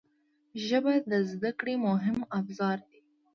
ژبه 0.65 0.93
د 1.11 1.13
زده 1.31 1.51
کړې 1.59 1.75
مهم 1.87 2.17
ابزار 2.37 2.77
دی 2.89 2.99